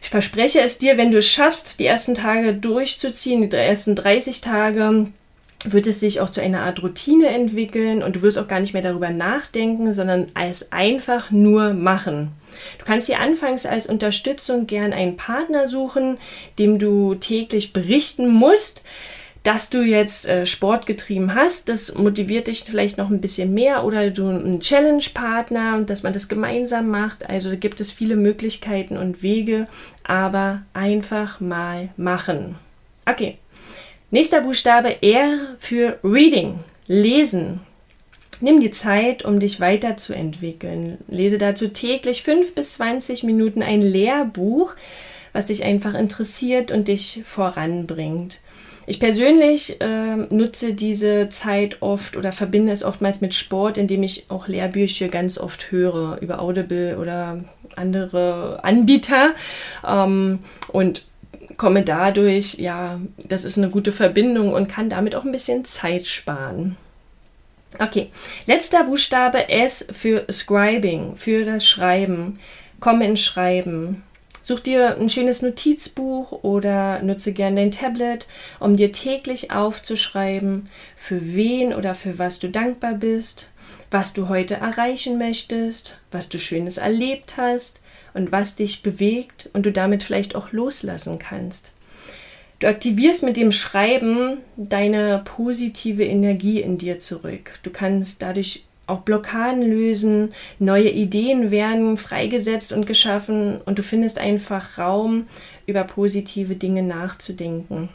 Ich 0.00 0.10
verspreche 0.10 0.60
es 0.60 0.78
dir, 0.78 0.96
wenn 0.96 1.10
du 1.10 1.18
es 1.18 1.26
schaffst, 1.26 1.78
die 1.78 1.86
ersten 1.86 2.14
Tage 2.14 2.54
durchzuziehen, 2.54 3.48
die 3.48 3.56
ersten 3.56 3.94
30 3.94 4.40
Tage, 4.40 5.06
wird 5.64 5.86
es 5.88 6.00
sich 6.00 6.20
auch 6.20 6.30
zu 6.30 6.40
einer 6.40 6.62
Art 6.62 6.82
Routine 6.82 7.28
entwickeln 7.28 8.02
und 8.02 8.16
du 8.16 8.22
wirst 8.22 8.38
auch 8.38 8.46
gar 8.46 8.60
nicht 8.60 8.74
mehr 8.74 8.82
darüber 8.82 9.10
nachdenken, 9.10 9.92
sondern 9.92 10.26
als 10.34 10.72
einfach 10.72 11.30
nur 11.30 11.74
machen. 11.74 12.30
Du 12.78 12.84
kannst 12.84 13.08
dir 13.08 13.18
anfangs 13.18 13.66
als 13.66 13.88
Unterstützung 13.88 14.66
gern 14.66 14.92
einen 14.92 15.16
Partner 15.16 15.66
suchen, 15.66 16.18
dem 16.58 16.78
du 16.78 17.14
täglich 17.16 17.72
berichten 17.72 18.28
musst, 18.28 18.84
dass 19.48 19.70
du 19.70 19.80
jetzt 19.82 20.28
äh, 20.28 20.44
Sport 20.44 20.84
getrieben 20.84 21.34
hast. 21.34 21.70
Das 21.70 21.94
motiviert 21.94 22.48
dich 22.48 22.64
vielleicht 22.64 22.98
noch 22.98 23.08
ein 23.08 23.22
bisschen 23.22 23.54
mehr 23.54 23.82
oder 23.82 24.10
du 24.10 24.28
einen 24.28 24.60
Challenge-Partner, 24.60 25.84
dass 25.86 26.02
man 26.02 26.12
das 26.12 26.28
gemeinsam 26.28 26.90
macht. 26.90 27.26
Also 27.26 27.56
gibt 27.56 27.80
es 27.80 27.90
viele 27.90 28.16
Möglichkeiten 28.16 28.98
und 28.98 29.22
Wege, 29.22 29.64
aber 30.04 30.60
einfach 30.74 31.40
mal 31.40 31.88
machen. 31.96 32.56
Okay, 33.06 33.38
Nächster 34.10 34.42
Buchstabe 34.42 35.02
R 35.02 35.38
für 35.58 35.98
Reading, 36.04 36.60
Lesen. 36.86 37.60
Nimm 38.42 38.60
die 38.60 38.70
Zeit, 38.70 39.24
um 39.24 39.40
dich 39.40 39.60
weiterzuentwickeln. 39.60 40.98
Lese 41.08 41.38
dazu 41.38 41.68
täglich 41.68 42.22
5 42.22 42.54
bis 42.54 42.74
20 42.74 43.22
Minuten 43.22 43.62
ein 43.62 43.80
Lehrbuch, 43.80 44.74
was 45.32 45.46
dich 45.46 45.64
einfach 45.64 45.94
interessiert 45.94 46.70
und 46.70 46.88
dich 46.88 47.22
voranbringt. 47.24 48.40
Ich 48.88 49.00
persönlich 49.00 49.82
äh, 49.82 50.16
nutze 50.30 50.72
diese 50.72 51.28
Zeit 51.28 51.82
oft 51.82 52.16
oder 52.16 52.32
verbinde 52.32 52.72
es 52.72 52.82
oftmals 52.82 53.20
mit 53.20 53.34
Sport, 53.34 53.76
indem 53.76 54.02
ich 54.02 54.30
auch 54.30 54.48
Lehrbücher 54.48 55.08
ganz 55.08 55.36
oft 55.36 55.70
höre 55.70 56.16
über 56.22 56.40
Audible 56.40 56.96
oder 56.96 57.44
andere 57.76 58.64
Anbieter. 58.64 59.34
Ähm, 59.86 60.38
und 60.72 61.04
komme 61.58 61.82
dadurch, 61.82 62.54
ja, 62.54 62.98
das 63.18 63.44
ist 63.44 63.58
eine 63.58 63.68
gute 63.68 63.92
Verbindung 63.92 64.54
und 64.54 64.68
kann 64.68 64.88
damit 64.88 65.14
auch 65.14 65.24
ein 65.26 65.32
bisschen 65.32 65.66
Zeit 65.66 66.06
sparen. 66.06 66.78
Okay, 67.78 68.08
letzter 68.46 68.84
Buchstabe 68.84 69.50
S 69.50 69.86
für 69.92 70.24
Scribing, 70.32 71.14
für 71.14 71.44
das 71.44 71.66
Schreiben. 71.66 72.40
Komm 72.80 73.02
ins 73.02 73.20
Schreiben. 73.20 74.02
Such 74.48 74.60
dir 74.60 74.96
ein 74.98 75.10
schönes 75.10 75.42
Notizbuch 75.42 76.42
oder 76.42 77.02
nutze 77.02 77.34
gerne 77.34 77.56
dein 77.56 77.70
Tablet, 77.70 78.26
um 78.60 78.76
dir 78.76 78.92
täglich 78.92 79.50
aufzuschreiben, 79.50 80.70
für 80.96 81.34
wen 81.34 81.74
oder 81.74 81.94
für 81.94 82.18
was 82.18 82.38
du 82.40 82.48
dankbar 82.48 82.94
bist, 82.94 83.50
was 83.90 84.14
du 84.14 84.30
heute 84.30 84.54
erreichen 84.54 85.18
möchtest, 85.18 85.98
was 86.10 86.30
du 86.30 86.38
Schönes 86.38 86.78
erlebt 86.78 87.36
hast, 87.36 87.82
und 88.14 88.32
was 88.32 88.56
dich 88.56 88.82
bewegt 88.82 89.50
und 89.52 89.66
du 89.66 89.70
damit 89.70 90.02
vielleicht 90.02 90.34
auch 90.34 90.50
loslassen 90.50 91.18
kannst. 91.18 91.72
Du 92.58 92.68
aktivierst 92.68 93.24
mit 93.24 93.36
dem 93.36 93.52
Schreiben 93.52 94.38
deine 94.56 95.20
positive 95.26 96.06
Energie 96.06 96.62
in 96.62 96.78
dir 96.78 96.98
zurück. 96.98 97.58
Du 97.64 97.70
kannst 97.70 98.22
dadurch 98.22 98.64
auch 98.88 99.00
Blockaden 99.00 99.62
lösen, 99.62 100.34
neue 100.58 100.90
Ideen 100.90 101.50
werden 101.50 101.96
freigesetzt 101.96 102.72
und 102.72 102.86
geschaffen 102.86 103.60
und 103.64 103.78
du 103.78 103.82
findest 103.82 104.18
einfach 104.18 104.78
Raum, 104.78 105.28
über 105.66 105.84
positive 105.84 106.56
Dinge 106.56 106.82
nachzudenken. 106.82 107.90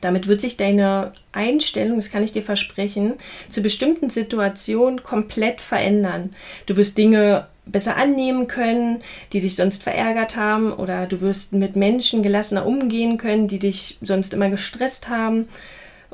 Damit 0.00 0.28
wird 0.28 0.40
sich 0.40 0.56
deine 0.56 1.12
Einstellung, 1.32 1.96
das 1.96 2.10
kann 2.10 2.22
ich 2.22 2.32
dir 2.32 2.42
versprechen, 2.42 3.14
zu 3.50 3.62
bestimmten 3.62 4.10
Situationen 4.10 5.02
komplett 5.02 5.60
verändern. 5.60 6.34
Du 6.66 6.76
wirst 6.76 6.98
Dinge 6.98 7.48
besser 7.66 7.96
annehmen 7.96 8.46
können, 8.46 9.02
die 9.32 9.40
dich 9.40 9.56
sonst 9.56 9.82
verärgert 9.82 10.36
haben, 10.36 10.72
oder 10.72 11.06
du 11.06 11.20
wirst 11.20 11.52
mit 11.52 11.76
Menschen 11.76 12.22
gelassener 12.22 12.66
umgehen 12.66 13.16
können, 13.16 13.48
die 13.48 13.58
dich 13.58 13.98
sonst 14.02 14.32
immer 14.34 14.50
gestresst 14.50 15.08
haben. 15.08 15.48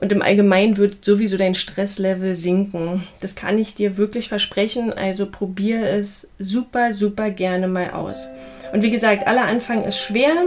Und 0.00 0.12
im 0.12 0.22
Allgemeinen 0.22 0.78
wird 0.78 1.04
sowieso 1.04 1.36
dein 1.36 1.54
Stresslevel 1.54 2.34
sinken. 2.34 3.06
Das 3.20 3.34
kann 3.34 3.58
ich 3.58 3.74
dir 3.74 3.98
wirklich 3.98 4.28
versprechen. 4.28 4.92
Also 4.92 5.30
probier 5.30 5.82
es 5.82 6.32
super, 6.38 6.92
super 6.92 7.30
gerne 7.30 7.68
mal 7.68 7.90
aus. 7.90 8.26
Und 8.72 8.82
wie 8.82 8.90
gesagt, 8.90 9.26
aller 9.26 9.44
Anfang 9.44 9.84
ist 9.84 9.98
schwer. 9.98 10.46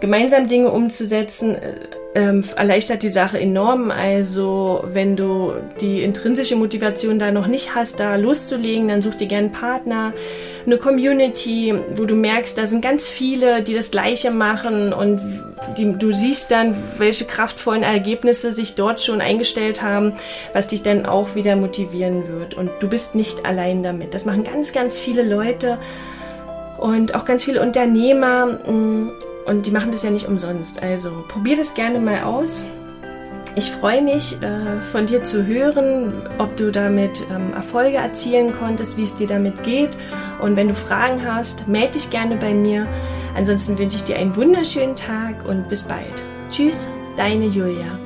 Gemeinsam 0.00 0.46
Dinge 0.46 0.70
umzusetzen 0.70 1.54
äh, 1.54 1.74
ähm, 2.14 2.44
erleichtert 2.56 3.02
die 3.02 3.08
Sache 3.08 3.40
enorm. 3.40 3.90
Also 3.90 4.84
wenn 4.92 5.16
du 5.16 5.52
die 5.80 6.02
intrinsische 6.02 6.56
Motivation 6.56 7.18
da 7.18 7.32
noch 7.32 7.48
nicht 7.48 7.74
hast, 7.74 7.98
da 7.98 8.16
loszulegen, 8.16 8.86
dann 8.88 9.02
such 9.02 9.16
dir 9.16 9.26
gerne 9.26 9.46
einen 9.48 9.52
Partner, 9.52 10.12
eine 10.64 10.78
Community, 10.78 11.74
wo 11.96 12.04
du 12.04 12.14
merkst, 12.14 12.56
da 12.56 12.66
sind 12.66 12.82
ganz 12.82 13.08
viele, 13.08 13.62
die 13.62 13.74
das 13.74 13.90
Gleiche 13.90 14.30
machen 14.30 14.92
und 14.92 15.20
die, 15.76 15.92
du 15.98 16.12
siehst 16.12 16.50
dann, 16.50 16.76
welche 16.98 17.24
kraftvollen 17.24 17.82
Ergebnisse 17.82 18.52
sich 18.52 18.74
dort 18.74 19.00
schon 19.00 19.20
eingestellt 19.20 19.82
haben, 19.82 20.12
was 20.52 20.68
dich 20.68 20.82
dann 20.82 21.06
auch 21.06 21.34
wieder 21.34 21.56
motivieren 21.56 22.28
wird. 22.28 22.54
Und 22.54 22.70
du 22.78 22.88
bist 22.88 23.14
nicht 23.16 23.44
allein 23.44 23.82
damit. 23.82 24.14
Das 24.14 24.24
machen 24.24 24.44
ganz, 24.44 24.72
ganz 24.72 24.98
viele 24.98 25.24
Leute 25.24 25.78
und 26.78 27.14
auch 27.14 27.24
ganz 27.24 27.44
viele 27.44 27.60
Unternehmer. 27.60 28.46
Mm, 28.46 29.10
und 29.46 29.66
die 29.66 29.70
machen 29.70 29.90
das 29.90 30.02
ja 30.02 30.10
nicht 30.10 30.26
umsonst. 30.26 30.82
Also 30.82 31.24
probier 31.28 31.56
das 31.56 31.74
gerne 31.74 31.98
mal 31.98 32.22
aus. 32.22 32.64
Ich 33.56 33.70
freue 33.70 34.02
mich, 34.02 34.42
äh, 34.42 34.80
von 34.90 35.06
dir 35.06 35.22
zu 35.22 35.46
hören, 35.46 36.12
ob 36.38 36.56
du 36.56 36.72
damit 36.72 37.24
ähm, 37.30 37.52
Erfolge 37.54 37.98
erzielen 37.98 38.52
konntest, 38.52 38.96
wie 38.96 39.04
es 39.04 39.14
dir 39.14 39.28
damit 39.28 39.62
geht. 39.62 39.90
Und 40.42 40.56
wenn 40.56 40.68
du 40.68 40.74
Fragen 40.74 41.24
hast, 41.24 41.68
melde 41.68 41.92
dich 41.92 42.10
gerne 42.10 42.36
bei 42.36 42.52
mir. 42.52 42.88
Ansonsten 43.36 43.78
wünsche 43.78 43.96
ich 43.96 44.04
dir 44.04 44.16
einen 44.16 44.34
wunderschönen 44.34 44.96
Tag 44.96 45.46
und 45.46 45.68
bis 45.68 45.82
bald. 45.82 46.24
Tschüss, 46.50 46.88
deine 47.16 47.46
Julia. 47.46 48.03